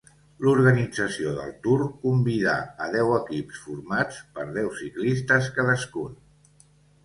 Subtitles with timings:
[0.43, 2.57] L'organització del Tour convidà
[2.87, 6.21] a deu equips formats per deu ciclistes cadascun.